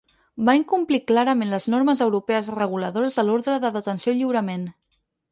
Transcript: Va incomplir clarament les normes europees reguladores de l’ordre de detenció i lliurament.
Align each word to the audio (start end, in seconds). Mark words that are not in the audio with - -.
Va 0.47 0.53
incomplir 0.59 0.99
clarament 1.09 1.51
les 1.55 1.67
normes 1.73 2.01
europees 2.05 2.49
reguladores 2.59 3.19
de 3.19 3.25
l’ordre 3.27 3.59
de 3.67 3.71
detenció 3.77 4.15
i 4.15 4.17
lliurament. 4.23 4.65